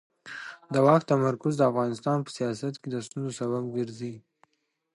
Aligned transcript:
د 0.73 0.75
واک 0.85 1.01
تمرکز 1.11 1.53
د 1.57 1.61
افغانستان 1.71 2.17
په 2.21 2.29
سیاست 2.37 2.73
کې 2.81 2.87
د 2.91 2.95
ستونزو 3.05 3.31
سبب 3.41 3.63
ګرځي 3.75 4.13